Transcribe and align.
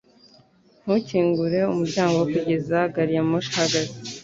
Ntukingure 0.83 1.59
umuryango 1.73 2.19
kugeza 2.33 2.77
gari 2.93 3.13
ya 3.17 3.23
moshi 3.29 3.51
ihagaze 3.55 3.81